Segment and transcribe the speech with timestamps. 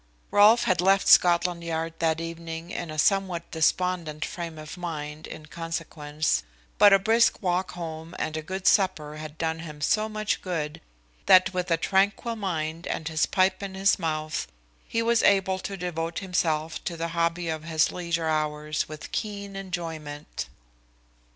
[0.31, 5.45] Rolfe had left Scotland Yard that evening in a somewhat despondent frame of mind in
[5.45, 6.41] consequence,
[6.79, 10.81] but a brisk walk home and a good supper had done him so much good,
[11.27, 14.47] that with a tranquil mind and his pipe in his mouth,
[14.87, 19.55] he was able to devote himself to the hobby of his leisure hours with keen
[19.55, 20.49] enjoyment.